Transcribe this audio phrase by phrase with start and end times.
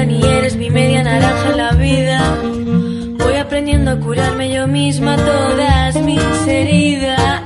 [0.00, 2.38] ni eres mi media naranja en la vida.
[3.18, 7.42] Voy aprendiendo a curarme yo misma todas mis heridas.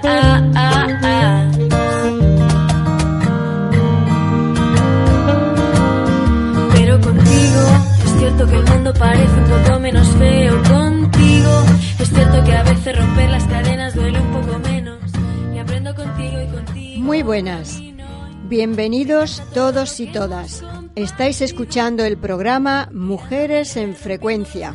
[6.72, 7.62] Pero contigo
[8.04, 11.64] es cierto que el mundo parece un poco menos feo contigo.
[11.98, 14.98] Es cierto que a veces romper las cadenas duele un poco menos.
[15.52, 17.02] Y aprendo contigo y contigo.
[17.04, 17.85] Muy buenas.
[18.48, 20.62] Bienvenidos todos y todas.
[20.94, 24.72] Estáis escuchando el programa Mujeres en Frecuencia,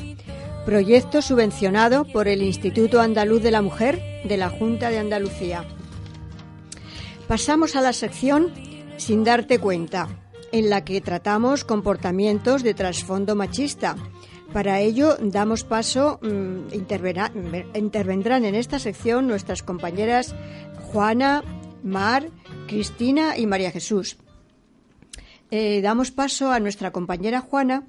[0.65, 5.63] proyecto subvencionado por el Instituto Andaluz de la Mujer de la Junta de Andalucía.
[7.29, 8.51] Pasamos a la sección
[8.97, 10.09] Sin darte cuenta,
[10.51, 13.95] en la que tratamos comportamientos de trasfondo machista.
[14.51, 20.35] Para ello damos paso, mm, intervendrán en esta sección nuestras compañeras
[20.91, 21.41] Juana,
[21.83, 22.29] Mar,
[22.67, 24.17] Cristina y María Jesús.
[25.49, 27.83] Eh, damos paso a nuestra compañera Juana.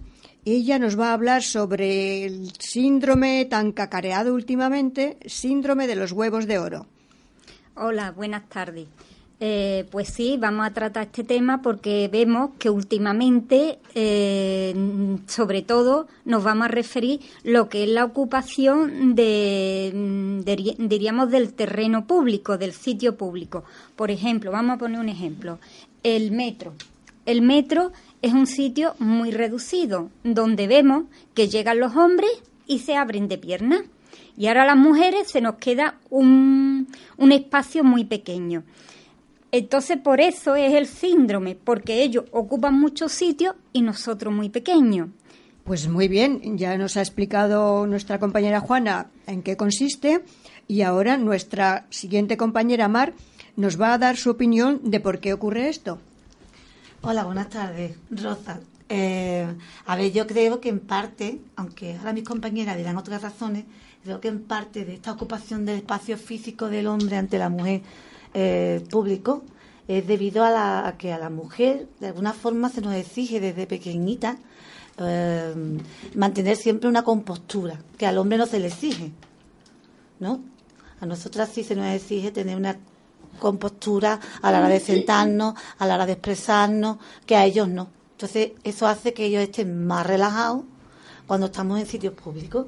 [0.44, 6.46] Ella nos va a hablar sobre el síndrome tan cacareado últimamente, síndrome de los huevos
[6.46, 6.86] de oro.
[7.76, 8.88] Hola, buenas tardes.
[9.44, 14.72] Eh, pues sí, vamos a tratar este tema porque vemos que últimamente, eh,
[15.26, 19.90] sobre todo, nos vamos a referir lo que es la ocupación de,
[20.44, 23.64] de- diríamos, del terreno público, del sitio público.
[23.96, 25.58] Por ejemplo, vamos a poner un ejemplo.
[26.04, 26.74] El metro.
[27.26, 27.90] El metro
[28.22, 32.30] es un sitio muy reducido, donde vemos que llegan los hombres
[32.68, 33.82] y se abren de piernas.
[34.36, 36.86] Y ahora a las mujeres se nos queda un
[37.32, 38.62] espacio muy pequeño.
[39.54, 45.10] Entonces, por eso es el síndrome, porque ellos ocupan muchos sitios y nosotros muy pequeños.
[45.64, 50.24] Pues muy bien, ya nos ha explicado nuestra compañera Juana en qué consiste
[50.66, 53.12] y ahora nuestra siguiente compañera Mar
[53.54, 55.98] nos va a dar su opinión de por qué ocurre esto.
[57.02, 58.58] Hola, buenas tardes, Rosa.
[58.88, 59.46] Eh,
[59.84, 63.64] a ver, yo creo que en parte, aunque ahora mis compañeras dirán otras razones,
[64.02, 67.82] creo que en parte de esta ocupación del espacio físico del hombre ante la mujer
[68.34, 69.42] eh, público
[69.88, 73.40] es debido a, la, a que a la mujer de alguna forma se nos exige
[73.40, 74.38] desde pequeñita
[74.98, 75.54] eh,
[76.14, 79.12] mantener siempre una compostura que al hombre no se le exige,
[80.20, 80.40] ¿no?
[81.00, 82.78] A nosotras sí se nos exige tener una
[83.38, 87.88] compostura a la hora de sentarnos, a la hora de expresarnos, que a ellos no.
[88.12, 90.62] Entonces, eso hace que ellos estén más relajados
[91.26, 92.66] cuando estamos en sitios públicos.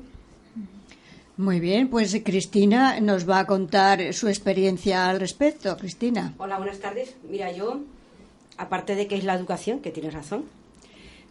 [1.37, 5.77] Muy bien, pues Cristina nos va a contar su experiencia al respecto.
[5.77, 6.33] Cristina.
[6.39, 7.17] Hola, buenas tardes.
[7.28, 7.81] Mira, yo,
[8.56, 10.45] aparte de que es la educación, que tienes razón,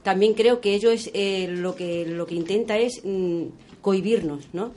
[0.04, 3.44] también creo que ello es eh, lo que lo que intenta es mm,
[3.82, 4.74] cohibirnos, ¿no?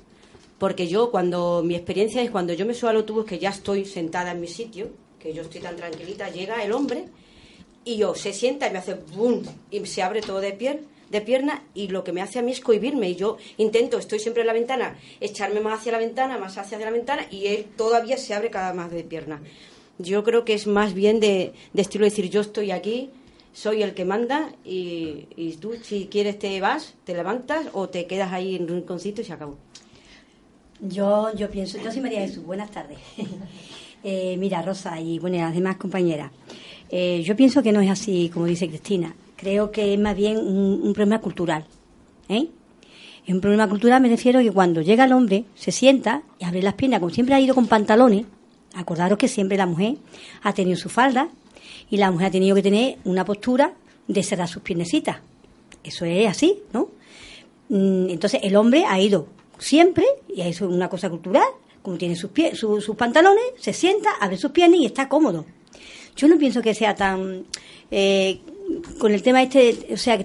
[0.58, 3.84] Porque yo cuando mi experiencia es cuando yo me subo al autobús que ya estoy
[3.84, 7.06] sentada en mi sitio, que yo estoy tan tranquilita, llega el hombre
[7.84, 11.20] y yo se sienta y me hace boom y se abre todo de piel de
[11.20, 14.42] pierna y lo que me hace a mí es cohibirme y yo intento, estoy siempre
[14.42, 18.16] en la ventana, echarme más hacia la ventana, más hacia la ventana y él todavía
[18.16, 19.40] se abre cada más de pierna.
[19.98, 23.10] Yo creo que es más bien de, de estilo decir yo estoy aquí,
[23.52, 28.06] soy el que manda y, y tú si quieres te vas, te levantas o te
[28.06, 29.56] quedas ahí en un rinconcito y se acabó.
[30.80, 32.98] Yo, yo pienso, yo soy María Jesús, buenas tardes.
[34.08, 36.30] Eh, mira, Rosa y bueno, las demás compañeras,
[36.90, 39.16] eh, yo pienso que no es así como dice Cristina.
[39.36, 41.66] Creo que es más bien un, problema cultural.
[42.28, 42.48] ¿eh?
[43.26, 46.44] Es un problema cultural, me refiero a que cuando llega el hombre, se sienta y
[46.44, 48.24] abre las piernas, como siempre ha ido con pantalones,
[48.74, 49.96] acordaros que siempre la mujer
[50.42, 51.28] ha tenido su falda
[51.90, 53.74] y la mujer ha tenido que tener una postura
[54.06, 55.18] de cerrar sus piernecitas.
[55.82, 56.88] Eso es así, ¿no?
[57.68, 59.28] Mm, Entonces el hombre ha ido
[59.58, 61.46] siempre, y eso es una cosa cultural,
[61.82, 65.44] como tiene sus, pies, sus pantalones, se sienta, abre sus piernas y está cómodo.
[66.16, 67.44] Yo no pienso que sea tan...
[67.90, 68.40] Eh,
[68.98, 70.24] con el tema este, o sea, que,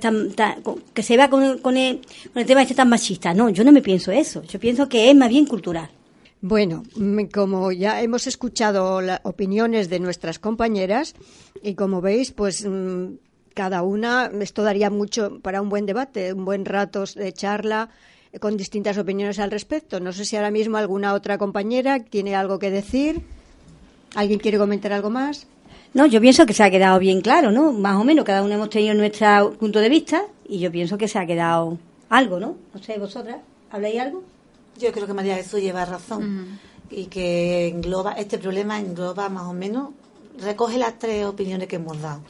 [0.94, 2.02] que se con, con, el,
[2.34, 3.34] con el tema este tan machista.
[3.34, 4.42] No, yo no me pienso eso.
[4.44, 5.90] Yo pienso que es más bien cultural.
[6.42, 11.14] Bueno, mm, como ya hemos escuchado las opiniones de nuestras compañeras
[11.62, 13.14] y como veis, pues mm,
[13.54, 17.90] cada una, esto daría mucho para un buen debate, un buen rato de charla
[18.32, 20.00] eh, con distintas opiniones al respecto.
[20.00, 23.22] No sé si ahora mismo alguna otra compañera tiene algo que decir.
[24.16, 25.48] ¿Alguien quiere comentar algo más?
[25.94, 27.74] No, yo pienso que se ha quedado bien claro, ¿no?
[27.74, 31.10] Más o menos, cada uno hemos tenido nuestro punto de vista y yo pienso que
[31.10, 31.78] se ha quedado
[32.10, 32.56] algo, ¿no?
[32.74, 33.38] No sé, vosotras,
[33.70, 34.24] ¿habláis algo?
[34.80, 36.60] Yo creo que María Jesús lleva razón
[36.90, 39.90] y que engloba, este problema engloba más o menos,
[40.40, 42.22] recoge las tres opiniones que hemos dado.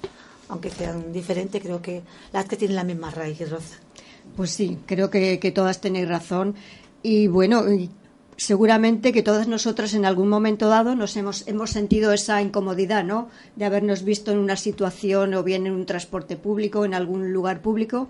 [0.49, 2.01] Aunque sean diferentes, creo que
[2.33, 3.77] las que tienen la misma raíz, Rosa.
[4.35, 6.55] Pues sí, creo que, que todas tenéis razón.
[7.03, 7.63] Y bueno,
[8.41, 13.29] seguramente que todas nosotras en algún momento dado nos hemos, hemos sentido esa incomodidad, ¿no?
[13.55, 17.61] De habernos visto en una situación o bien en un transporte público, en algún lugar
[17.61, 18.09] público,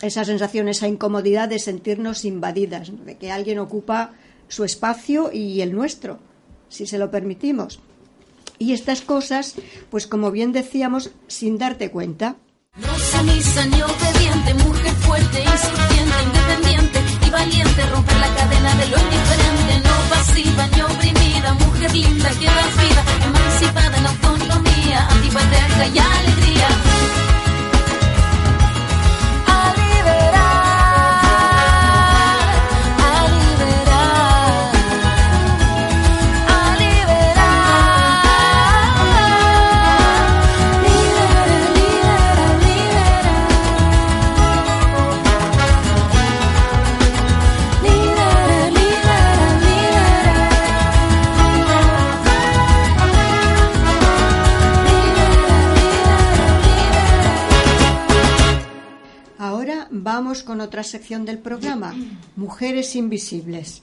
[0.00, 4.12] esa sensación, esa incomodidad de sentirnos invadidas, de que alguien ocupa
[4.46, 6.20] su espacio y el nuestro,
[6.68, 7.80] si se lo permitimos.
[8.60, 9.56] Y estas cosas,
[9.90, 12.36] pues como bien decíamos, sin darte cuenta.
[12.76, 18.96] No sumisa ni obediente, mujer fuerte, insurgente, independiente y valiente, romper la cadena de lo
[18.96, 19.51] indiferente,
[20.22, 26.91] pasiva ni oprimida, mujer linda que da vida, emancipada en autonomía, antipatriarca y alegría.
[60.02, 61.94] Vamos con otra sección del programa,
[62.34, 63.82] Mujeres Invisibles.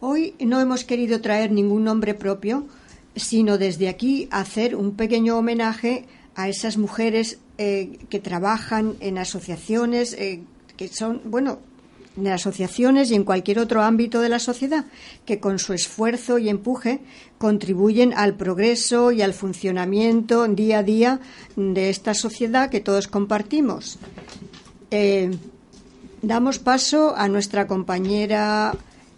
[0.00, 2.66] Hoy no hemos querido traer ningún nombre propio,
[3.14, 10.14] sino desde aquí hacer un pequeño homenaje a esas mujeres eh, que trabajan en asociaciones,
[10.14, 10.42] eh,
[10.78, 11.58] que son, bueno,
[12.16, 14.86] en asociaciones y en cualquier otro ámbito de la sociedad,
[15.26, 17.00] que con su esfuerzo y empuje
[17.36, 21.20] contribuyen al progreso y al funcionamiento día a día
[21.56, 23.98] de esta sociedad que todos compartimos.
[24.90, 25.30] Eh,
[26.20, 28.74] damos paso a nuestra compañera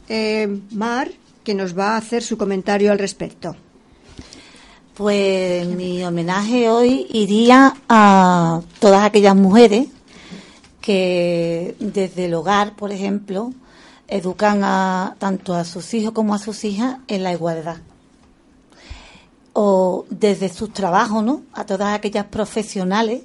[0.09, 1.11] eh, Mar,
[1.45, 3.57] que nos va a hacer su comentario al respecto.
[4.95, 9.89] Pues mi homenaje hoy iría a todas aquellas mujeres
[10.83, 13.55] que desde el hogar, por ejemplo,
[14.09, 17.79] educan a, tanto a sus hijos como a sus hijas en la igualdad.
[19.55, 21.43] O desde sus trabajos, ¿no?
[21.55, 23.23] A todas aquellas profesionales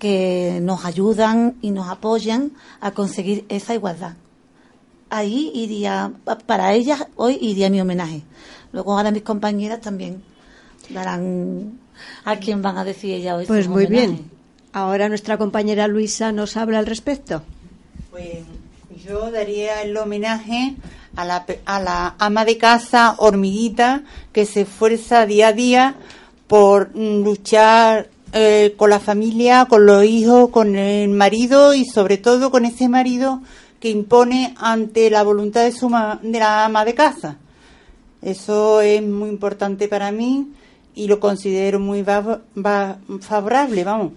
[0.00, 4.14] que nos ayudan y nos apoyan a conseguir esa igualdad.
[5.10, 6.12] Ahí iría,
[6.46, 8.22] para ellas hoy iría mi homenaje.
[8.72, 10.22] Luego ahora mis compañeras también
[10.88, 11.78] darán
[12.24, 13.46] a quién van a decir ella hoy.
[13.46, 14.30] Pues muy bien.
[14.72, 17.42] Ahora nuestra compañera Luisa nos habla al respecto.
[18.10, 18.38] Pues
[19.04, 20.76] yo daría el homenaje
[21.14, 24.02] a la, a la ama de casa hormiguita
[24.32, 25.94] que se esfuerza día a día
[26.46, 32.50] por luchar eh, con la familia, con los hijos, con el marido y sobre todo
[32.50, 33.42] con ese marido
[33.80, 35.88] que impone ante la voluntad de, su
[36.22, 37.38] de la ama de casa.
[38.22, 40.48] Eso es muy importante para mí
[40.94, 44.12] y lo considero muy favorable, vamos,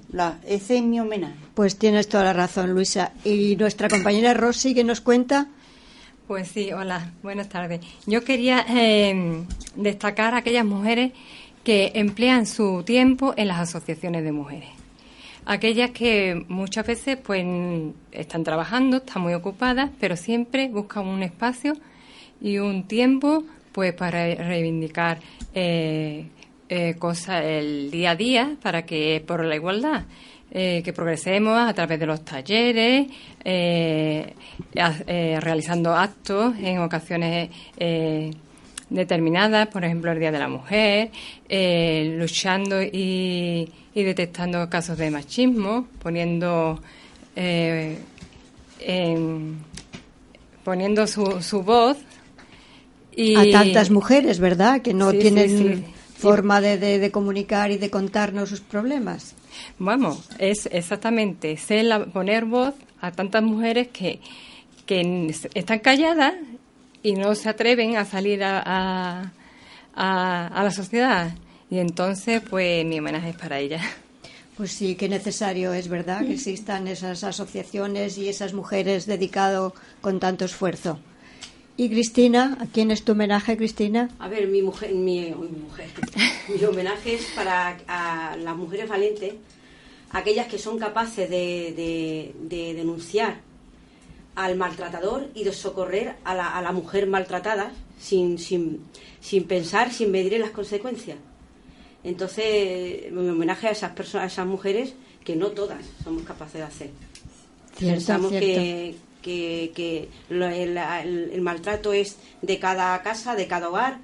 [0.46, 1.36] ese es mi homenaje.
[1.54, 3.14] Pues tienes toda la razón, Luisa.
[3.24, 5.48] ¿Y nuestra compañera Rosy que nos cuenta?
[6.28, 7.82] Pues sí, hola, buenas tardes.
[8.06, 9.44] Yo quería eh,
[9.76, 11.12] destacar a aquellas mujeres
[11.64, 14.70] que emplean su tiempo en las asociaciones de mujeres.
[15.46, 17.46] Aquellas que muchas veces pues
[18.12, 21.74] están trabajando, están muy ocupadas, pero siempre buscan un espacio
[22.42, 23.44] y un tiempo
[23.74, 25.20] pues para reivindicar
[25.54, 26.28] eh,
[26.70, 30.04] eh, cosas el día a día para que por la igualdad
[30.52, 33.08] eh, que progresemos a través de los talleres,
[34.74, 37.50] realizando actos en ocasiones
[38.90, 41.12] determinadas, por ejemplo el Día de la Mujer,
[41.50, 46.82] eh, luchando y, detectando casos de machismo, poniendo
[47.36, 47.98] eh,
[50.64, 51.98] poniendo su, su voz
[53.16, 54.82] y a tantas mujeres, ¿verdad?
[54.82, 55.86] Que no tienen
[56.18, 59.36] forma de, de, comunicar y de contarnos sus problemas.
[59.78, 61.58] Vamos, es exactamente,
[62.12, 64.20] poner voz a tantas mujeres que,
[64.86, 66.34] que están calladas
[67.04, 69.32] y no se atreven a salir a,
[69.94, 71.36] a la sociedad.
[71.70, 73.82] Y entonces, pues mi homenaje es para ella.
[74.58, 80.20] Pues sí, que necesario es verdad que existan esas asociaciones y esas mujeres dedicado con
[80.20, 81.00] tanto esfuerzo.
[81.76, 84.10] Y Cristina, ¿a quién es tu homenaje, Cristina?
[84.20, 85.88] A ver, mi mujer, mi, mujer,
[86.56, 89.34] mi homenaje es para a las mujeres valientes,
[90.12, 92.36] aquellas que son capaces de,
[92.76, 93.42] denunciar
[94.36, 98.82] al maltratador y de socorrer a la, a la mujer maltratada sin, sin,
[99.20, 101.18] sin pensar, sin medir las consecuencias.
[102.04, 106.64] Entonces, mi homenaje a esas personas, a esas mujeres que no todas somos capaces de
[106.64, 106.90] hacer.
[107.80, 114.00] Pensamos que, que, el, maltrato es de cada casa, de cada hogar,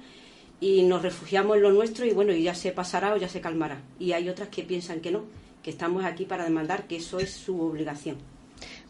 [0.60, 3.40] y nos refugiamos en lo nuestro y bueno, y ya se pasará o ya se
[3.40, 3.80] calmará.
[3.98, 5.24] Y hay otras que piensan que no,
[5.62, 8.16] que estamos aquí para demandar que eso es su obligación.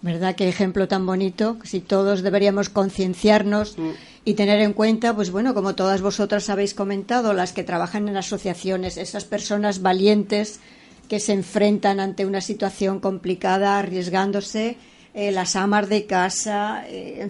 [0.03, 0.35] ¿Verdad?
[0.35, 1.59] Qué ejemplo tan bonito.
[1.63, 3.91] Si todos deberíamos concienciarnos mm.
[4.25, 8.17] y tener en cuenta, pues bueno, como todas vosotras habéis comentado, las que trabajan en
[8.17, 10.61] asociaciones, esas personas valientes
[11.09, 14.79] que se enfrentan ante una situación complicada, arriesgándose,
[15.13, 17.29] eh, las amas de casa, eh,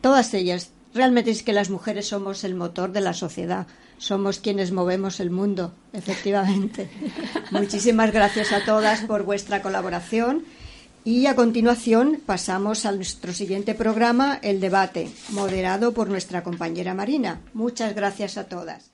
[0.00, 0.70] todas ellas.
[0.94, 5.30] Realmente es que las mujeres somos el motor de la sociedad somos quienes movemos el
[5.30, 6.90] mundo, efectivamente.
[7.50, 10.44] Muchísimas gracias a todas por vuestra colaboración
[11.04, 17.40] y a continuación pasamos a nuestro siguiente programa, el debate, moderado por nuestra compañera Marina.
[17.52, 18.90] Muchas gracias a todas.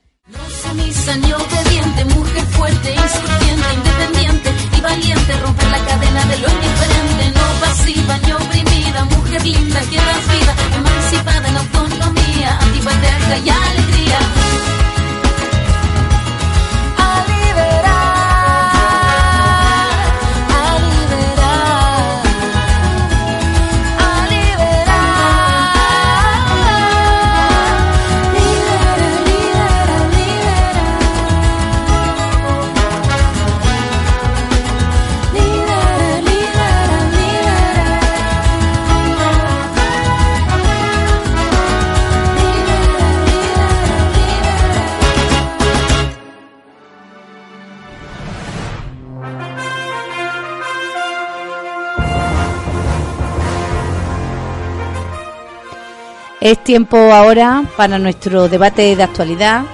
[56.61, 59.65] Es tiempo ahora para nuestro debate de actualidad.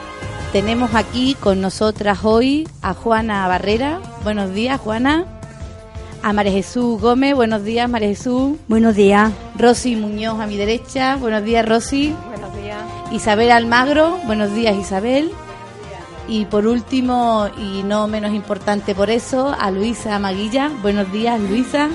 [0.52, 4.00] Tenemos aquí con nosotras hoy a Juana Barrera.
[4.22, 5.24] Buenos días, Juana.
[6.22, 7.34] A María Jesús Gómez.
[7.34, 8.56] Buenos días, María Jesús.
[8.68, 9.32] Buenos días.
[9.58, 11.16] Rosy Muñoz a mi derecha.
[11.16, 12.14] Buenos días, Rosy.
[12.28, 12.78] Buenos días.
[13.10, 14.18] Isabel Almagro.
[14.24, 15.32] Buenos días, Isabel.
[16.28, 20.70] Y por último, y no menos importante por eso, a Luisa Maguilla.
[20.82, 21.88] Buenos días, Luisa.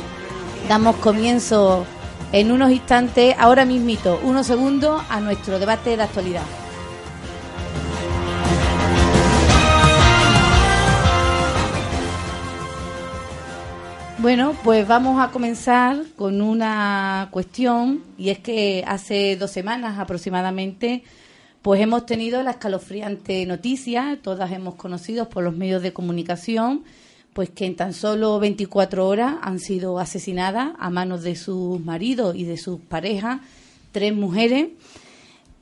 [0.68, 1.86] Damos comienzo
[2.32, 6.44] en unos instantes, ahora mismito, unos segundos, a nuestro debate de actualidad.
[14.22, 21.04] Bueno, pues vamos a comenzar con una cuestión y es que hace dos semanas aproximadamente
[21.64, 26.84] pues hemos tenido la escalofriante noticia, todas hemos conocido por los medios de comunicación,
[27.34, 32.36] pues que en tan solo 24 horas han sido asesinadas a manos de sus maridos
[32.36, 33.42] y de sus parejas
[33.92, 34.70] tres mujeres.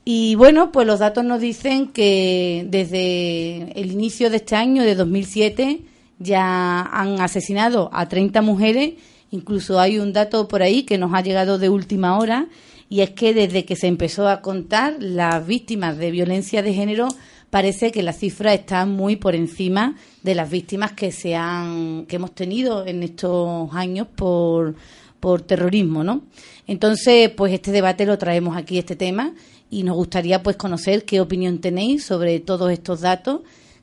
[0.05, 4.95] Y bueno, pues los datos nos dicen que desde el inicio de este año, de
[4.95, 5.81] 2007,
[6.19, 8.93] ya han asesinado a 30 mujeres.
[9.31, 12.47] Incluso hay un dato por ahí que nos ha llegado de última hora
[12.89, 17.07] y es que desde que se empezó a contar las víctimas de violencia de género
[17.49, 22.17] parece que la cifra está muy por encima de las víctimas que se han que
[22.17, 24.75] hemos tenido en estos años por
[25.19, 26.21] por terrorismo, ¿no?
[26.67, 29.33] Entonces, pues este debate lo traemos aquí este tema
[29.69, 33.41] y nos gustaría pues conocer qué opinión tenéis sobre todos estos datos,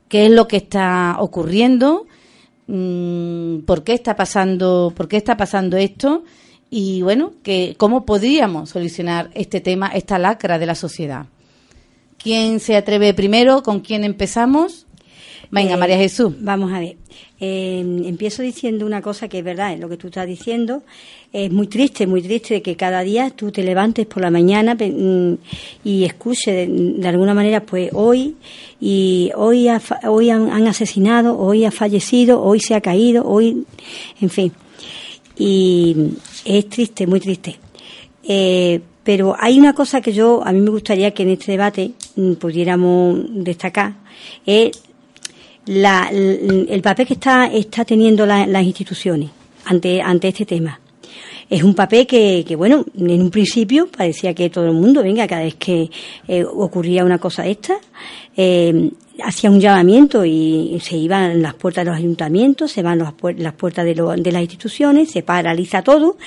[0.09, 2.07] qué es lo que está ocurriendo,
[2.67, 6.23] mm, por qué está pasando, por qué está pasando esto
[6.69, 11.27] y bueno, que cómo podríamos solucionar este tema, esta lacra de la sociedad.
[12.27, 13.63] ¿Quién se atreve primero?
[13.63, 14.85] ¿Con quién empezamos?
[15.49, 16.33] Venga, eh, María Jesús.
[16.41, 16.97] Vamos a ver.
[17.39, 20.83] Eh, empiezo diciendo una cosa que es verdad, es lo que tú estás diciendo.
[21.31, 25.35] Es muy triste, muy triste que cada día tú te levantes por la mañana mm,
[25.85, 28.35] y escuches de, alguna manera, pues hoy
[28.81, 29.69] y hoy
[30.03, 33.63] hoy han, asesinado, hoy ha fallecido, hoy se ha caído, hoy,
[34.19, 34.51] en fin.
[35.37, 35.95] Y
[36.43, 37.57] es triste, muy triste.
[38.21, 41.93] Eh, pero hay una cosa que yo, a mí me gustaría que en este debate
[42.17, 43.93] mm, pudiéramos destacar,
[44.45, 44.83] es
[45.65, 49.29] el papel que está, está teniendo las instituciones
[49.63, 50.81] ante, ante este tema.
[51.49, 55.27] Es un papel que, que, bueno, en un principio parecía que todo el mundo, venga,
[55.27, 55.89] cada vez que
[56.27, 57.77] eh, ocurría una cosa esta,
[58.35, 58.91] eh,
[59.23, 63.13] hacía un llamamiento y se iban las puertas de los ayuntamientos, se van las
[63.53, 66.17] puertas de, de, las instituciones, se paraliza todo,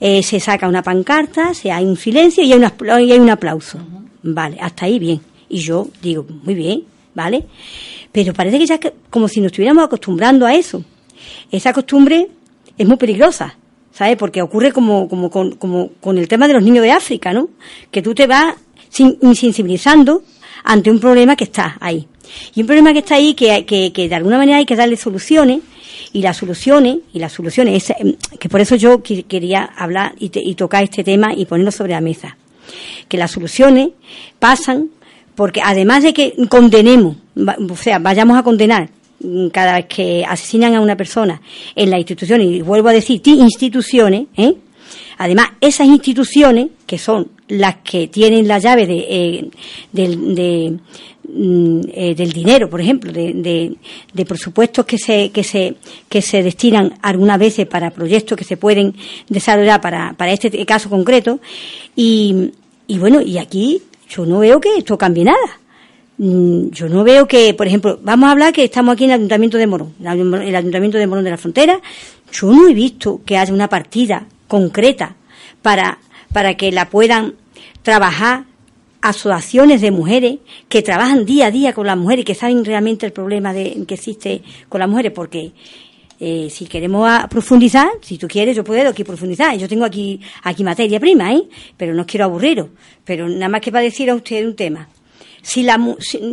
[0.00, 3.78] eh, se saca una pancarta, se hay un silencio y hay, y hay un aplauso.
[4.22, 5.20] Vale, hasta ahí bien.
[5.48, 7.44] Y yo digo, muy bien, ¿vale?
[8.10, 8.80] Pero parece que ya
[9.10, 10.82] como si nos estuviéramos acostumbrando a eso.
[11.50, 12.28] Esa costumbre
[12.76, 13.56] es muy peligrosa,
[13.94, 14.16] ¿sabes?
[14.16, 17.48] Porque ocurre como, como, con, como con el tema de los niños de África, ¿no?
[17.90, 18.56] Que tú te vas
[18.98, 20.22] insensibilizando
[20.64, 22.06] ante un problema que está ahí.
[22.54, 24.96] Y un problema que está ahí que, que, que de alguna manera hay que darle
[24.96, 25.60] soluciones
[26.12, 30.54] y las soluciones, y las soluciones, em, que por eso yo quería hablar y, y
[30.54, 32.36] tocar este tema y ponerlo sobre la mesa.
[33.08, 33.90] Que las soluciones
[34.38, 34.90] pasan
[35.34, 38.88] porque además de que condenemos, o sea, vayamos a condenar
[39.52, 41.40] cada vez que asesinan a una persona
[41.74, 44.54] en las instituciones, y vuelvo a decir, instituciones, ¿eh?
[45.18, 49.50] además esas instituciones, que son las que tienen la llave de, eh,
[49.92, 50.80] del,
[51.28, 53.76] mm, eh, del dinero, por ejemplo, de,
[54.12, 55.76] de, presupuestos que se, que, se,
[56.08, 58.94] que se destinan algunas veces para proyectos que se pueden
[59.28, 61.40] desarrollar para, para este caso concreto.
[61.96, 62.52] Y,
[62.86, 65.63] y bueno, y aquí yo no veo que esto cambie nada.
[66.16, 69.16] Mm, yo no veo que, por ejemplo, vamos a hablar que estamos aquí en el
[69.16, 71.80] Ayuntamiento de Morón, el Ayuntamiento de Morón de la Frontera.
[72.32, 75.16] Yo no he visto que haya una partida concreta
[75.62, 75.98] para,
[76.32, 77.34] para que la puedan
[77.82, 78.44] trabajar
[79.02, 83.12] asociaciones de mujeres que trabajan día a día con las mujeres que saben realmente el
[83.12, 85.52] problema de, que existe con las mujeres, porque
[86.20, 89.58] eh, si queremos profundizar, si tú quieres, yo puedo aquí profundizar.
[89.58, 91.42] Yo tengo aquí, aquí materia prima, ¿eh?
[91.76, 92.68] pero no quiero aburriros.
[93.04, 94.88] Pero nada más que para decir a usted un tema.
[95.44, 95.78] Si la,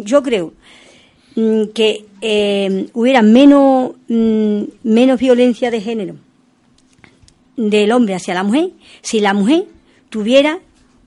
[0.04, 0.54] yo creo
[1.36, 6.16] mm, que eh, hubiera menos, mm, menos violencia de género
[7.58, 9.66] del hombre hacia la mujer, si la mujer
[10.10, 10.60] tuviera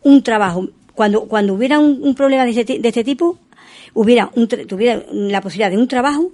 [0.03, 3.39] un trabajo, cuando, cuando hubiera un, problema de este, de este, tipo,
[3.95, 4.31] hubiera
[4.69, 6.31] tuviera la posibilidad de un trabajo,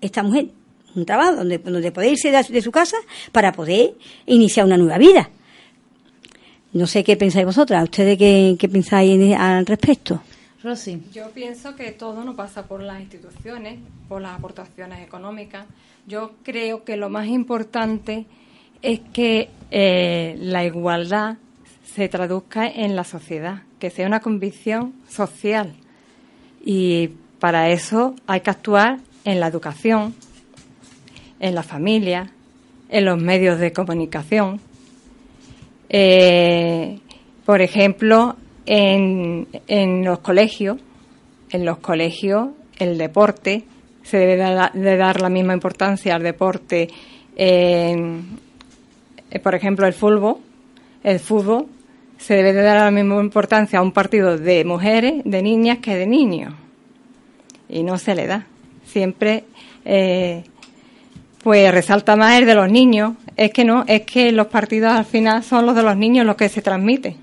[0.00, 0.48] esta mujer
[0.94, 2.96] un trabajo donde, donde poder irse de, su casa
[3.32, 3.94] para poder
[4.26, 5.30] iniciar una nueva vida.
[6.72, 10.20] No sé qué pensáis vosotras, ¿ustedes qué, qué pensáis al respecto?
[11.12, 15.66] Yo pienso que todo no pasa por las instituciones, por las aportaciones económicas.
[16.06, 18.26] Yo creo que lo más importante
[18.80, 21.36] es que eh, la igualdad
[21.84, 25.74] se traduzca en la sociedad, que sea una convicción social.
[26.64, 30.14] Y para eso hay que actuar en la educación,
[31.40, 32.30] en la familia,
[32.88, 34.60] en los medios de comunicación.
[35.90, 37.00] Eh,
[37.44, 40.78] por ejemplo, en, en, los colegios,
[41.50, 42.48] en los colegios
[42.78, 43.64] el deporte
[44.02, 46.88] se debe de dar la misma importancia al deporte,
[47.36, 48.20] eh,
[49.42, 50.36] por ejemplo, el fútbol,
[51.02, 51.66] el fútbol
[52.18, 55.96] se debe de dar la misma importancia a un partido de mujeres, de niñas que
[55.96, 56.54] de niños
[57.68, 58.46] y no se le da.
[58.84, 59.44] Siempre
[59.84, 60.44] eh,
[61.42, 63.14] pues resalta más el de los niños.
[63.36, 66.36] Es que no, es que los partidos al final son los de los niños los
[66.36, 67.16] que se transmiten.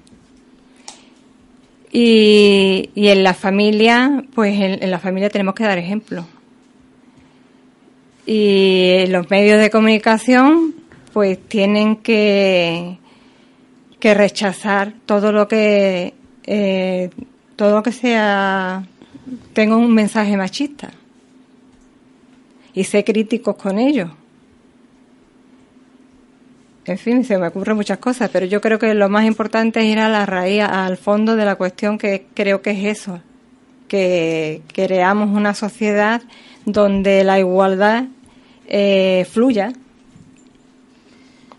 [1.91, 6.25] Y, y en la familia, pues en, la familia tenemos que dar ejemplo.
[8.25, 10.73] Y los medios de comunicación,
[11.11, 12.97] pues tienen que,
[13.99, 16.13] que rechazar todo lo que,
[16.45, 17.09] eh,
[17.57, 18.85] todo lo que sea,
[19.53, 20.91] tenga un mensaje machista
[22.73, 24.11] y ser críticos con ellos.
[26.85, 29.85] En fin, se me ocurren muchas cosas, pero yo creo que lo más importante es
[29.85, 33.21] ir a la raíz, al fondo de la cuestión, que creo que es eso,
[33.87, 36.21] que creamos una sociedad
[36.65, 38.05] donde la igualdad
[38.67, 39.73] eh, fluya.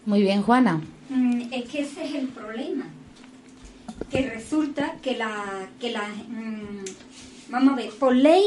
[0.07, 0.81] Muy bien, Juana.
[1.09, 2.87] Mm, es que ese es el problema,
[4.11, 6.85] que resulta que la, que la, mm,
[7.51, 8.43] vamos a ver, por ley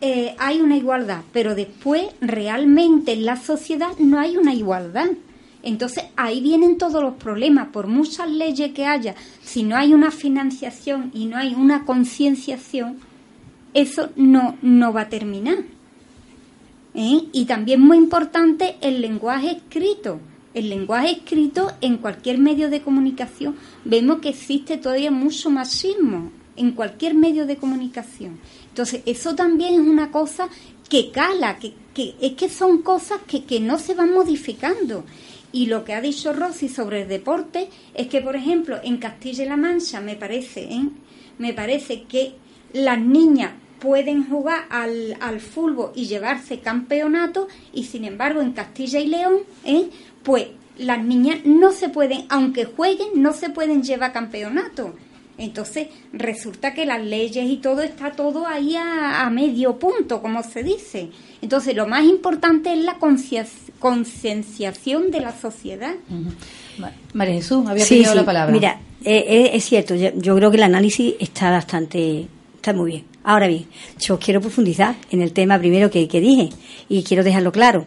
[0.00, 5.10] eh, hay una igualdad, pero después realmente en la sociedad no hay una igualdad.
[5.68, 10.10] Entonces ahí vienen todos los problemas, por muchas leyes que haya, si no hay una
[10.10, 12.96] financiación y no hay una concienciación,
[13.74, 15.58] eso no, no va a terminar.
[16.94, 17.28] ¿Eh?
[17.32, 20.20] Y también muy importante el lenguaje escrito.
[20.54, 23.54] El lenguaje escrito en cualquier medio de comunicación
[23.84, 28.38] vemos que existe todavía mucho machismo en cualquier medio de comunicación.
[28.70, 30.48] Entonces, eso también es una cosa
[30.88, 35.04] que cala, que, que es que son cosas que, que no se van modificando.
[35.52, 39.56] Y lo que ha dicho Rosy sobre el deporte es que, por ejemplo, en Castilla-La
[39.56, 40.88] Mancha me parece, ¿eh?
[41.38, 42.34] me parece que
[42.72, 48.98] las niñas pueden jugar al, al fútbol y llevarse campeonato y sin embargo en Castilla
[48.98, 49.88] y León, ¿eh?
[50.22, 54.94] pues las niñas no se pueden, aunque jueguen, no se pueden llevar campeonato.
[55.38, 60.64] Entonces resulta que las leyes y todo está todo ahí a, medio punto, como se
[60.64, 61.10] dice.
[61.40, 62.98] Entonces lo más importante es la
[63.78, 65.94] concienciación de la sociedad.
[67.12, 68.52] María Jesús, había pedido la palabra.
[68.52, 73.04] Mira, eh, eh, es cierto, yo, creo que el análisis está bastante, está muy bien.
[73.24, 73.66] Ahora bien,
[74.00, 76.50] yo quiero profundizar en el tema primero que, que dije
[76.88, 77.86] y quiero dejarlo claro.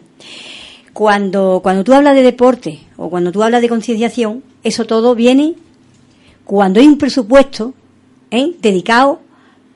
[0.92, 5.54] Cuando, cuando tú hablas de deporte o cuando tú hablas de concienciación, eso todo viene
[6.44, 7.74] cuando hay un presupuesto
[8.30, 8.52] ¿eh?
[8.60, 9.20] dedicado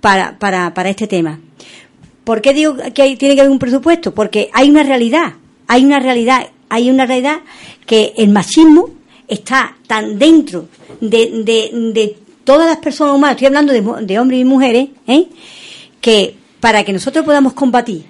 [0.01, 1.41] para, para, para este tema.
[2.25, 4.13] ¿Por qué digo que tiene que haber un presupuesto?
[4.13, 5.35] Porque hay una realidad,
[5.67, 7.41] hay una realidad, hay una realidad
[7.87, 8.91] que el machismo
[9.29, 10.69] está tan dentro
[11.01, 11.43] de,
[11.93, 15.27] de, todas las personas humanas, estoy hablando de, de hombres y mujeres, ¿eh?
[16.01, 18.05] que para que nosotros podamos combatir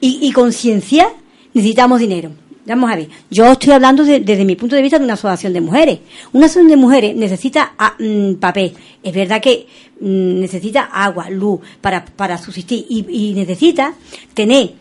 [0.00, 1.08] y, y concienciar
[1.54, 2.32] necesitamos dinero.
[2.68, 5.60] Vamos a ver, yo estoy hablando desde mi punto de vista de una asociación de
[5.62, 6.00] mujeres.
[6.34, 8.74] Una asociación de mujeres necesita ah, mm, papel.
[9.02, 9.66] Es verdad que
[10.00, 13.94] mm, necesita agua, luz para, para subsistir y, necesita
[14.34, 14.72] tener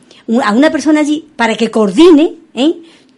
[0.44, 2.74] a una persona allí para que coordine ¿eh?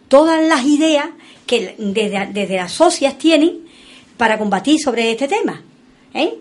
[0.08, 1.06] todas las ideas
[1.46, 3.58] que desde, desde las socias tienen
[4.16, 5.62] para combatir sobre este tema.
[6.14, 6.34] ¿eh?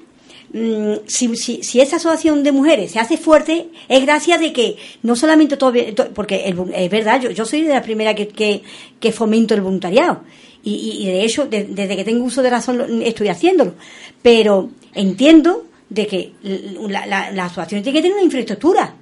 [0.54, 4.78] Mm, si, si, si, esa asociación de mujeres se hace fuerte, es gracias de que
[5.04, 5.74] no solamente todo,
[6.14, 8.28] porque es verdad, yo, yo soy de la primera que,
[9.00, 10.22] que, fomento el voluntariado.
[10.64, 13.76] Y, y, de hecho, desde que tengo uso de razón, estoy haciéndolo.
[14.22, 18.94] Pero entiendo de que la, la asociación tiene que tener una infraestructura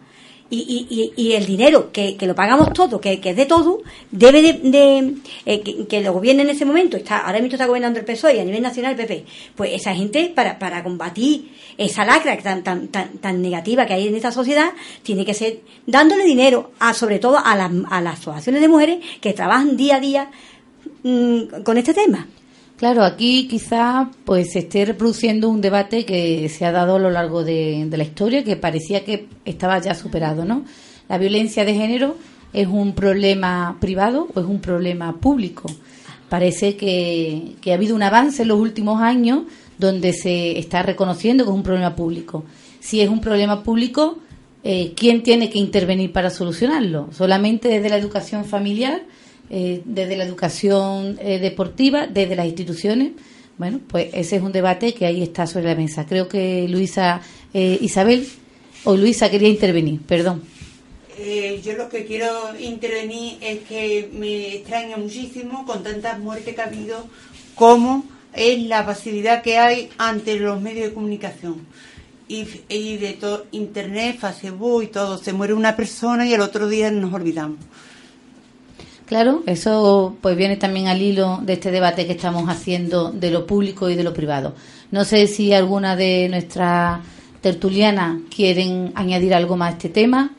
[0.49, 3.81] y, y, y, el dinero que, que, lo pagamos todo, que, que es de todo,
[4.11, 8.05] debe de, eh, que, lo gobierne en ese momento, está ahora mismo está gobernando el
[8.05, 12.37] PSOE y a nivel nacional el PP, pues esa gente para, para combatir esa lacra
[12.37, 14.71] tan, tan, tan, tan negativa que hay en esta sociedad,
[15.03, 19.05] tiene que ser dándole dinero a sobre todo a, las a las asociaciones de mujeres
[19.19, 20.31] que trabajan día a día
[21.03, 22.27] mm, con este tema.
[22.77, 27.09] Claro, aquí quizá pues se esté reproduciendo un debate que se ha dado a lo
[27.09, 30.63] largo de, la historia que parecía que estaba ya superado, ¿no?
[31.09, 32.17] La violencia de género
[32.53, 35.67] es un problema privado o es un problema público.
[36.29, 39.45] Parece que, ha habido un avance en los últimos años
[39.79, 42.45] donde se está reconociendo que es un problema público.
[42.79, 44.19] Si es un problema público,
[44.63, 47.09] eh, ¿quién tiene que intervenir para solucionarlo?
[47.11, 49.01] ¿Solamente desde la educación familiar?
[49.49, 53.11] Eh, desde la educación eh, deportiva, desde las instituciones.
[53.57, 56.05] Bueno, pues ese es un debate que ahí está sobre la mesa.
[56.05, 57.21] Creo que Luisa
[57.53, 58.27] eh, Isabel
[58.83, 60.43] o Luisa quería intervenir, perdón.
[61.63, 62.29] yo lo que quiero
[62.59, 67.05] intervenir es que me extraña muchísimo con tantas muertes que ha habido
[67.55, 71.65] como es la pasividad que hay ante los medios de comunicación.
[72.27, 76.67] Y, y de todo, internet, Facebook y todo, se muere una persona y el otro
[76.67, 77.59] día nos olvidamos.
[79.07, 83.47] Claro, eso pues viene también al hilo de este debate que estamos haciendo de lo
[83.47, 84.53] público y de lo privado.
[84.91, 86.99] No sé si alguna de nuestras
[87.39, 90.31] tertulianas quieren añadir algo más a este tema.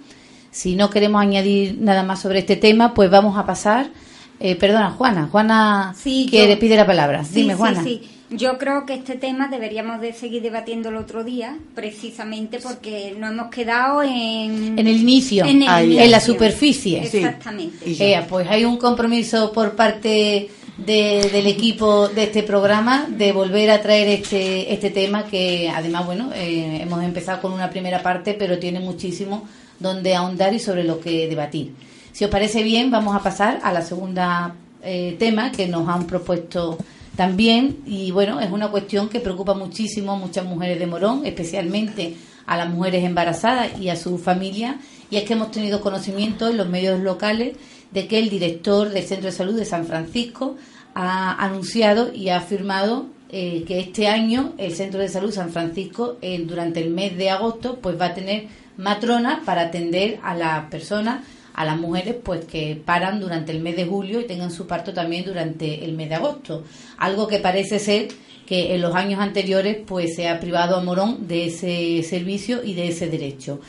[0.51, 3.91] Si no queremos añadir nada más sobre este tema, pues vamos a pasar.
[4.39, 5.29] Eh, perdona, Juana.
[5.33, 7.25] Juana sí, quiere, pide la palabra.
[7.33, 7.83] Dime, Juana.
[7.83, 13.15] Sí, yo creo que este tema deberíamos de seguir debatiendo el otro día, precisamente porque
[13.19, 14.79] no hemos quedado en...
[14.79, 17.03] En el inicio, en, la superficie.
[17.03, 17.85] Exactamente.
[17.87, 23.83] Eh, pues hay un compromiso por parte del equipo de este programa de volver a
[23.83, 28.59] traer este, este tema que además, bueno, eh, hemos empezado con una primera parte, pero
[28.59, 29.49] tiene muchísimo
[29.81, 31.73] donde ahondar y sobre lo que debatir.
[32.13, 36.07] Si os parece bien, vamos a pasar a la segunda eh, tema que nos han
[36.07, 36.79] propuesto
[37.19, 42.15] también, y bueno, es una cuestión que preocupa muchísimo a muchas mujeres de Morón, especialmente
[42.47, 44.79] a las mujeres embarazadas y a su familia,
[45.11, 47.57] y es que hemos tenido conocimiento en los medios locales
[47.91, 50.55] de que el director del Centro de Salud de San Francisco
[50.95, 56.19] ha anunciado y ha afirmado eh, que este año el Centro de Salud San Francisco,
[56.23, 60.67] eh, durante el mes de agosto, pues va a tener matronas para atender a las
[60.67, 61.25] personas
[61.59, 64.93] a las mujeres pues que paran durante el mes de julio y tengan su parto
[64.95, 66.63] también durante el mes de agosto.
[66.99, 68.07] Algo que parece ser
[68.47, 72.75] que en los años anteriores pues se ha privado a Morón de ese servicio y
[72.75, 73.61] de ese derecho.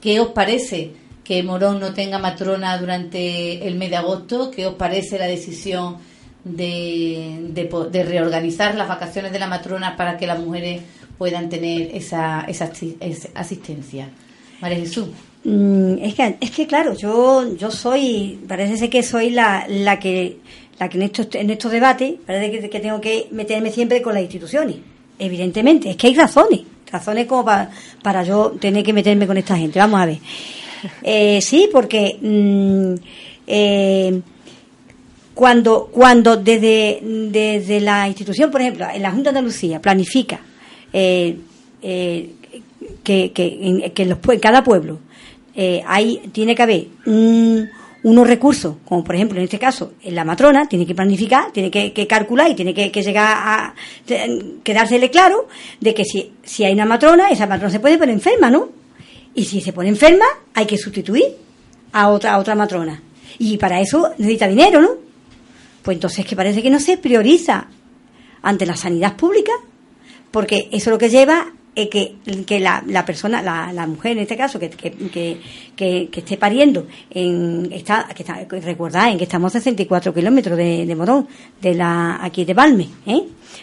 [0.00, 0.90] ¿Qué os parece
[1.22, 4.50] que Morón no tenga matrona durante el mes de agosto?
[4.50, 5.98] ¿Qué os parece la decisión
[6.42, 10.82] de, de, reorganizar las vacaciones de la matrona para que las mujeres
[11.16, 12.72] puedan tener esa, esa
[13.36, 14.10] asistencia?
[14.60, 15.06] María Jesús.
[15.44, 19.98] Mm, es que, es que claro, yo, yo soy, parece ser que soy la, la
[19.98, 20.38] que,
[20.78, 24.22] la que en estos, en estos debates, parece que, tengo que meterme siempre con las
[24.22, 24.76] instituciones.
[25.18, 27.70] Evidentemente, es que hay razones, razones como para,
[28.02, 29.78] para yo tener que meterme con esta gente.
[29.78, 30.18] Vamos a ver.
[31.02, 32.94] Eh, sí, porque mm,
[33.48, 34.20] eh,
[35.38, 40.40] cuando, cuando desde, desde la institución, por ejemplo, en la Junta de Andalucía, planifica
[40.92, 41.36] eh,
[41.80, 42.30] eh,
[43.08, 44.98] que, que, en, que los, en cada pueblo
[45.54, 47.66] eh, hay, tiene que haber un,
[48.02, 52.06] unos recursos, como por ejemplo en este caso, la matrona tiene que planificar, tiene que,
[52.06, 53.74] calcular y tiene que, que llegar a
[54.62, 55.48] quedársele claro
[55.80, 58.68] de que si, si hay una matrona, esa matrona se puede poner enferma, ¿no?
[59.34, 61.24] Y si se pone enferma, hay que sustituir
[61.92, 63.02] a otra, a otra matrona.
[63.38, 64.90] Y para eso necesita dinero, ¿no?
[65.82, 67.68] Pues entonces que parece que no se prioriza
[68.42, 69.52] ante la sanidad pública,
[70.30, 74.18] porque eso lo que lleva es que, que la, la, persona, la, la, mujer en
[74.18, 74.90] este caso, que, que,
[75.76, 80.58] que, que esté pariendo, en, está, que está, recordad, en que estamos a 64 kilómetros
[80.58, 81.28] de, de Morón,
[81.60, 83.22] de la, aquí de Balme, ¿eh?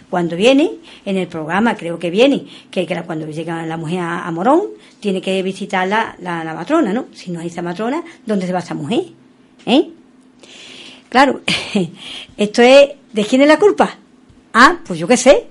[0.09, 0.71] Cuando viene,
[1.05, 4.61] en el programa creo que viene, que, que cuando llega la mujer a, a Morón,
[5.01, 7.07] tiene que visitar la, la, la, matrona, ¿no?
[7.11, 9.03] Si no hay esa matrona, ¿dónde se va esa mujer?
[9.65, 9.89] ¿Eh?
[11.09, 11.41] Claro,
[12.37, 13.97] esto es, ¿de quién es la culpa?
[14.53, 15.47] Ah, pues yo qué sé,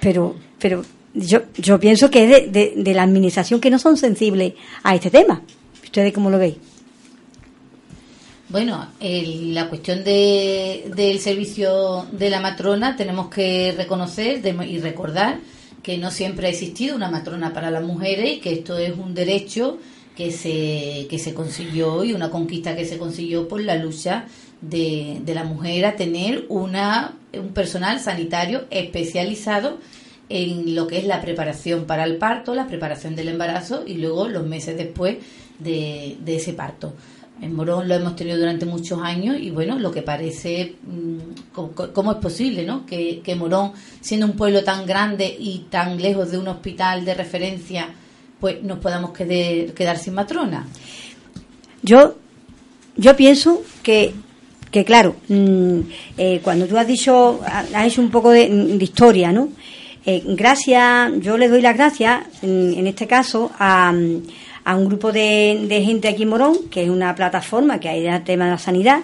[0.00, 0.82] pero, pero
[1.18, 5.10] yo, yo pienso que es de, de, la administración que no son sensibles a este
[5.10, 5.42] tema.
[5.82, 6.56] ¿Ustedes cómo lo veis?
[8.48, 15.40] Bueno, el, la cuestión de, del servicio de la matrona tenemos que reconocer y recordar
[15.82, 19.14] que no siempre ha existido una matrona para las mujeres y que esto es un
[19.14, 19.78] derecho
[20.16, 24.24] que se, que se consiguió y una conquista que se consiguió por la lucha
[24.60, 29.78] de, de la mujer a tener una, un personal sanitario especializado
[30.28, 34.28] en lo que es la preparación para el parto, la preparación del embarazo y luego
[34.28, 35.16] los meses después
[35.58, 36.92] de, de ese parto.
[37.40, 40.74] En Morón lo hemos tenido durante muchos años y bueno, lo que parece,
[41.52, 42.84] ¿cómo, cómo es posible, no?
[42.84, 47.14] Que, que, Morón, siendo un pueblo tan grande y tan lejos de un hospital de
[47.14, 47.90] referencia,
[48.40, 50.66] pues nos podamos quedar, quedar sin matrona.
[51.82, 52.16] Yo,
[52.96, 54.14] yo pienso que,
[54.72, 55.80] que claro, mmm,
[56.16, 59.50] eh, cuando tú has dicho, has hecho un poco de historia, ¿no?
[60.10, 63.92] Eh, gracias, yo le doy las gracias, en, este caso, a,
[64.64, 68.04] a un grupo de, de, gente aquí en Morón, que es una plataforma que hay
[68.04, 69.00] del tema de la sanidad,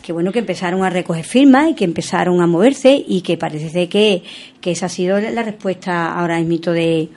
[0.00, 3.88] que bueno, que empezaron a recoger firmas y que empezaron a moverse y que parece
[3.88, 4.22] que,
[4.60, 7.08] que esa ha sido la respuesta ahora mismo de,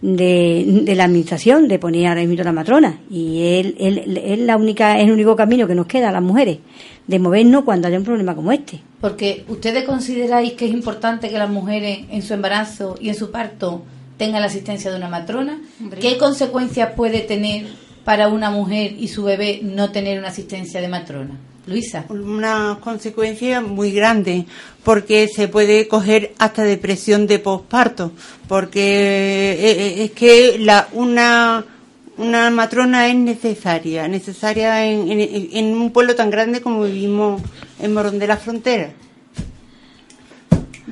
[0.00, 3.00] de, de, la administración, de poner ahora mismo la matrona.
[3.10, 6.22] Y él, él, él, la única, es el único camino que nos queda a las
[6.22, 6.58] mujeres,
[7.04, 8.80] de movernos cuando haya un problema como este.
[9.00, 13.30] Porque ustedes consideráis que es importante que las mujeres en su embarazo y en su
[13.30, 13.82] parto
[14.18, 15.60] tengan la asistencia de una matrona.
[15.80, 16.00] Hombre.
[16.00, 17.66] ¿Qué consecuencias puede tener
[18.04, 21.38] para una mujer y su bebé no tener una asistencia de matrona?
[21.66, 22.04] Luisa.
[22.08, 24.46] Una consecuencia muy grande,
[24.82, 28.12] porque se puede coger hasta depresión de posparto,
[28.48, 31.64] porque es que la, una,
[32.20, 37.40] una matrona es necesaria, necesaria en, en, en, un pueblo tan grande como vivimos
[37.78, 38.92] en Morón de la Frontera.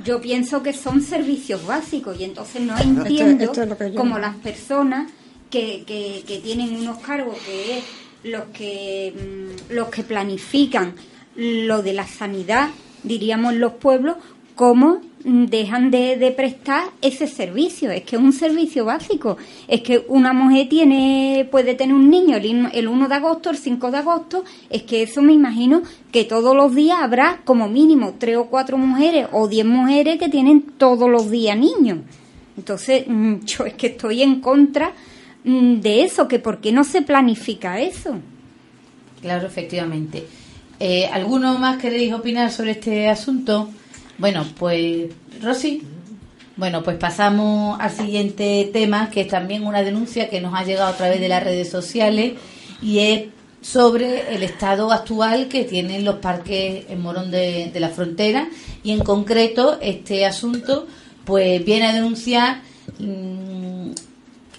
[0.05, 4.37] Yo pienso que son servicios básicos y entonces no entiendo esto, esto es como las
[4.37, 5.11] personas
[5.51, 7.85] que, que, que tienen unos cargos que es
[8.23, 10.95] los que mm, los que planifican
[11.37, 12.71] lo de la sanidad,
[13.03, 14.17] diríamos los pueblos,
[14.55, 17.91] cómo dejan de, de, prestar ese servicio.
[17.91, 19.37] Es que es un servicio básico.
[19.67, 23.57] Es que una mujer tiene puede tener un niño el, el 1 de agosto, el
[23.57, 24.45] 5 de agosto.
[24.71, 28.79] Es que eso me imagino que todos los días habrá como mínimo tres o cuatro
[28.79, 31.99] mujeres o diez mujeres que tienen todos los días niños.
[32.57, 34.93] Entonces, mm, yo es que estoy en contra
[35.45, 38.17] de eso, que por qué no se planifica eso.
[39.23, 40.27] Claro, efectivamente.
[40.79, 43.69] Eh, ¿Alguno más queréis opinar sobre este asunto?
[44.19, 45.83] Bueno, pues Rosy.
[46.57, 50.89] Bueno, pues pasamos al siguiente tema, que es también una denuncia que nos ha llegado
[50.89, 52.33] a través de las redes sociales
[52.83, 53.25] y es
[53.61, 58.49] sobre el estado actual que tienen los parques en Morón de, la Frontera
[58.83, 60.89] y en concreto este asunto
[61.25, 62.63] pues viene a denunciar
[62.99, 63.91] mmm,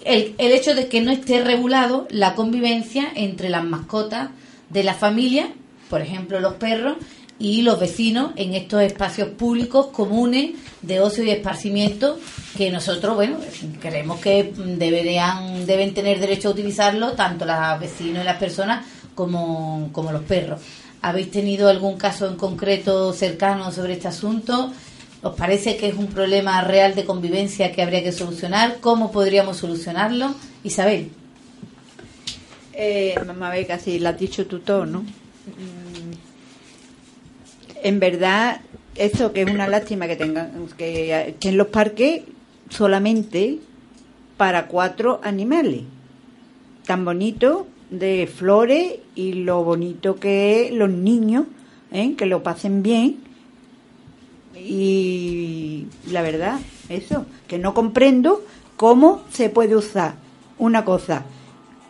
[0.04, 4.30] el, el, hecho de que no esté regulado la convivencia entre las mascotas
[4.70, 5.50] de la familia,
[5.90, 6.96] por ejemplo los perros,
[7.40, 10.50] y los vecinos en estos espacios públicos comunes
[10.82, 12.18] de ocio y esparcimiento
[12.56, 13.38] que nosotros, bueno,
[13.80, 19.88] creemos que deberían, deben tener derecho a utilizarlo tanto los vecinos y las personas como,
[19.92, 20.60] como los perros.
[21.00, 24.70] ¿Habéis tenido algún caso en concreto cercano sobre este asunto?
[25.22, 28.78] ¿Os parece que es un problema real de convivencia que habría que solucionar?
[28.80, 30.34] ¿Cómo podríamos solucionarlo?
[30.62, 31.10] Isabel.
[32.74, 35.04] Eh, mamá Beca, sí, lo has dicho tú todo, ¿no?
[37.82, 38.60] En verdad,
[38.96, 42.22] eso que es una lástima que tengan que, que en los parques
[42.68, 43.58] solamente
[44.36, 45.82] para cuatro animales.
[46.86, 51.44] Tan bonito de flores y lo bonito que es los niños
[51.92, 52.14] ¿eh?
[52.16, 53.18] que lo pasen bien.
[54.56, 58.44] Y la verdad, eso, que no comprendo
[58.76, 60.14] cómo se puede usar
[60.58, 61.24] una cosa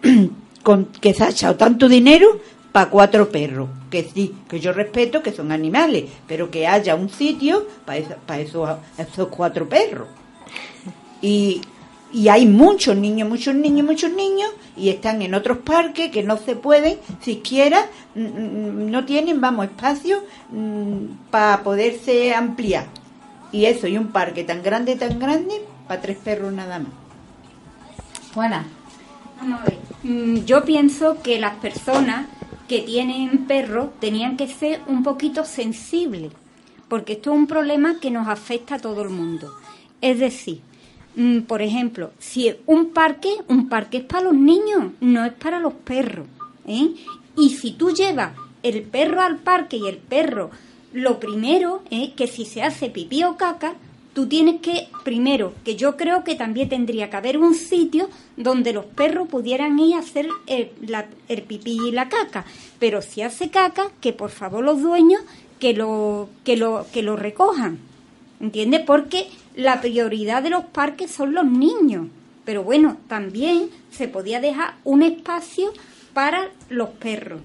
[0.62, 2.40] con que se ha echado tanto dinero
[2.72, 3.68] para cuatro perros.
[3.90, 8.68] Que sí, que yo respeto que son animales, pero que haya un sitio para esos,
[8.96, 10.08] esos cuatro perros.
[11.22, 11.60] Y,
[12.12, 16.36] y hay muchos niños, muchos niños, muchos niños, y están en otros parques que no
[16.38, 22.86] se pueden, siquiera mm, mm, no tienen, vamos, espacio mm, para poderse ampliar.
[23.52, 26.92] Y eso, y un parque tan grande, tan grande, para tres perros nada más.
[28.32, 28.64] Juana.
[29.40, 30.44] Vamos a ver.
[30.44, 32.26] Yo pienso que las personas
[32.70, 36.32] que tienen perros tenían que ser un poquito sensibles,
[36.88, 39.52] porque esto es un problema que nos afecta a todo el mundo.
[40.00, 40.62] Es decir,
[41.16, 45.58] Mm, por ejemplo, si un parque, un parque es para los niños, no es para
[45.58, 46.26] los perros.
[46.66, 46.94] ¿eh?
[47.36, 50.50] Y si tú llevas el perro al parque y el perro,
[50.92, 53.74] lo primero es que si se hace pipí o caca,
[54.12, 58.72] tú tienes que, primero, que yo creo que también tendría que haber un sitio donde
[58.72, 60.70] los perros pudieran ir a hacer el,
[61.28, 62.44] el pipí y la caca.
[62.78, 65.22] Pero si hace caca, que por favor los dueños
[65.58, 67.78] que lo, que lo, que lo recojan.
[68.40, 68.80] ¿Entiendes?
[68.86, 72.08] Porque la prioridad de los parques son los niños.
[72.44, 75.72] Pero bueno, también se podía dejar un espacio
[76.14, 77.40] para los perros.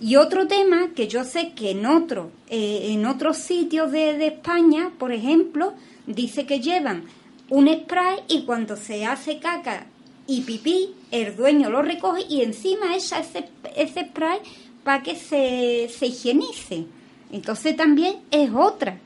[0.00, 4.26] Y otro tema que yo sé que en, otro, eh, en otros sitios de, de,
[4.26, 5.72] España, por ejemplo,
[6.06, 7.04] dice que llevan
[7.48, 9.86] un spray y cuando se hace caca
[10.26, 14.38] y pipí, el dueño lo recoge y encima echa ese, ese spray
[14.82, 16.86] para que se, se higienice.
[17.32, 18.98] Entonces también es otra,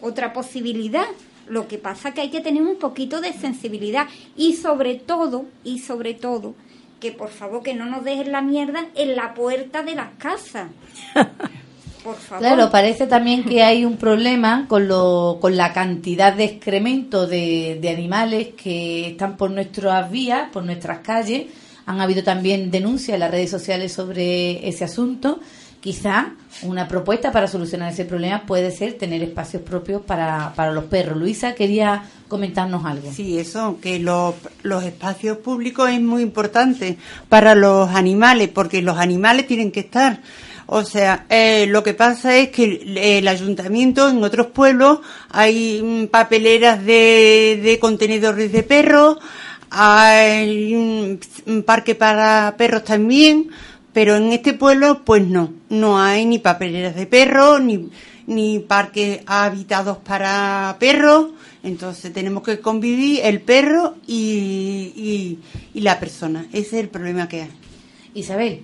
[0.00, 1.06] otra posibilidad.
[1.48, 5.80] Lo que pasa que hay que tener un poquito de sensibilidad y sobre todo, y
[5.80, 6.54] sobre todo,
[7.02, 10.68] que por favor que no nos dejen la mierda en la puerta de las casas.
[12.04, 12.40] Por favor.
[12.40, 17.78] Claro, parece también que hay un problema con, lo, con la cantidad de excremento de,
[17.80, 21.46] de animales que están por nuestras vías, por nuestras calles.
[21.86, 25.38] Han habido también denuncias en las redes sociales sobre ese asunto
[25.82, 26.28] quizá
[26.62, 31.18] una propuesta para solucionar ese problema puede ser tener espacios propios para, para los perros.
[31.18, 33.10] Luisa, quería comentarnos algo.
[33.12, 36.96] Sí, eso, que los, los espacios públicos es muy importante
[37.28, 40.20] para los animales, porque los animales tienen que estar.
[40.66, 46.06] O sea, eh, lo que pasa es que el ayuntamiento en otros pueblos hay mm,
[46.06, 49.18] papeleras de, de contenedores de perros,
[49.68, 53.50] hay un parque para perros también,
[53.92, 57.90] pero en este pueblo, pues no, no hay ni papeleras de perros, ni,
[58.26, 61.28] ni parques habitados para perros.
[61.62, 65.38] Entonces tenemos que convivir el perro y,
[65.74, 66.46] y, la persona.
[66.52, 67.50] Ese es el problema que hay.
[68.14, 68.62] Isabel.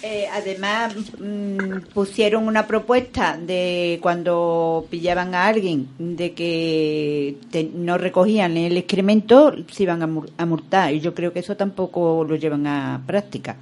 [0.00, 7.36] Eh, además, mm, pusieron una propuesta de cuando pillaban a alguien de que
[7.74, 10.94] no recogían el excremento, se iban a, a multar.
[10.94, 13.56] Y yo creo que eso tampoco lo llevan a práctica.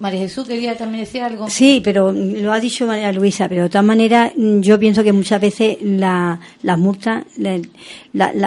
[0.00, 1.50] María Jesús quería también decir algo.
[1.50, 5.38] Sí, pero lo ha dicho María Luisa, pero de todas maneras yo pienso que muchas
[5.42, 7.24] veces la, las multas,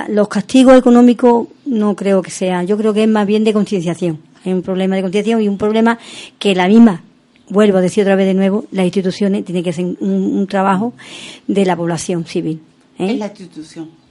[0.08, 4.20] los castigos económicos no creo que sean, yo creo que es más bien de concienciación.
[4.44, 6.00] Hay un problema de concienciación y un problema
[6.40, 7.04] que la misma,
[7.50, 10.94] vuelvo a decir otra vez de nuevo, las instituciones tienen que hacer un, trabajo
[11.46, 12.62] de la población civil.
[12.98, 13.12] ¿eh?
[13.12, 14.03] Es la institución.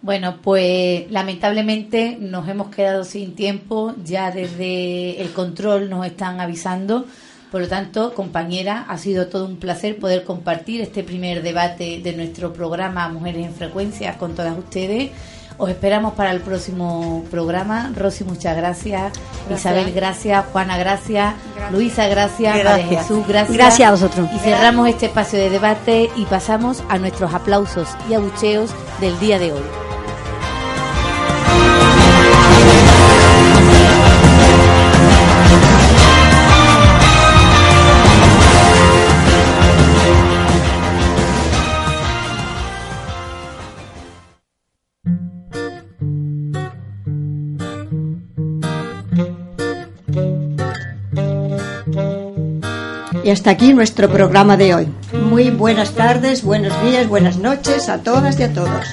[0.00, 7.04] Bueno, pues lamentablemente nos hemos quedado sin tiempo, ya desde el control nos están avisando.
[7.50, 12.12] Por lo tanto, compañera, ha sido todo un placer poder compartir este primer debate de
[12.12, 15.10] nuestro programa Mujeres en Frecuencia con todas ustedes.
[15.56, 17.90] Os esperamos para el próximo programa.
[17.96, 19.12] Rosy, muchas gracias.
[19.52, 20.46] Isabel, gracias.
[20.52, 21.34] Juana, gracias.
[21.72, 22.56] Luisa, gracias.
[22.58, 22.88] gracias.
[22.88, 23.56] Jesús, gracias.
[23.56, 24.28] Gracias a vosotros.
[24.32, 29.40] Y cerramos este espacio de debate y pasamos a nuestros aplausos y abucheos del día
[29.40, 29.87] de hoy.
[53.28, 54.88] Y hasta aquí nuestro programa de hoy.
[55.12, 58.86] Muy buenas tardes, buenos días, buenas noches a todas y a todos.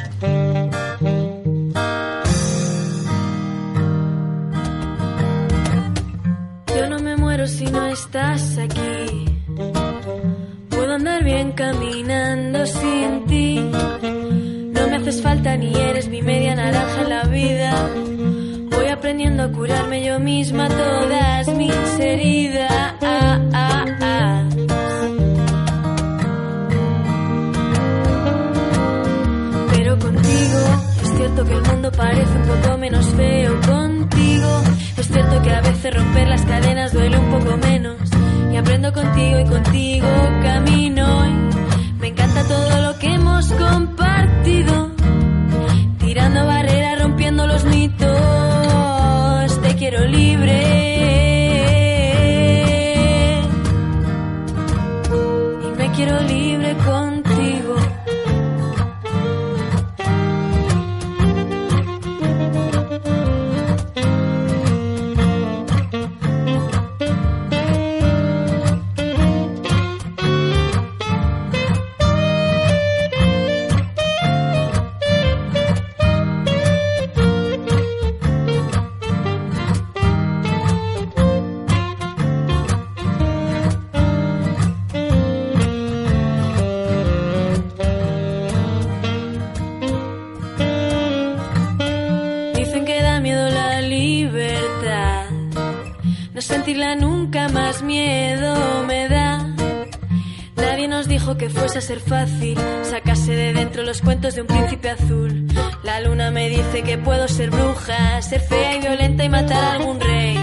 [32.06, 34.52] Parece un poco menos feo contigo.
[34.98, 37.98] Es cierto que a veces romper las cadenas duele un poco menos.
[38.52, 40.08] Y aprendo contigo y contigo
[40.44, 41.06] camino.
[42.00, 42.85] Me encanta todo lo
[101.46, 105.46] que fuese a ser fácil sacarse de dentro los cuentos de un príncipe azul.
[105.84, 109.74] La luna me dice que puedo ser bruja, ser fea y violenta y matar a
[109.74, 110.36] algún rey.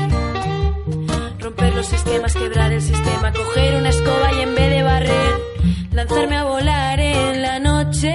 [1.40, 5.34] Romper los esquemas, quebrar el sistema, coger una escoba y en vez de barrer,
[5.90, 8.14] lanzarme a volar en la noche.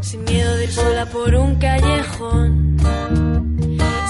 [0.00, 2.78] Sin miedo de ir sola por un callejón.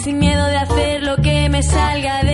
[0.05, 2.26] Sin miedo de hacer lo que me salga del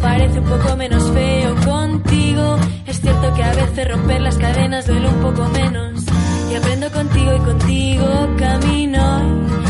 [0.00, 2.56] parece un poco menos feo contigo.
[2.86, 6.04] Es cierto que a veces romper las cadenas duele un poco menos.
[6.50, 9.69] Y aprendo contigo y contigo camino.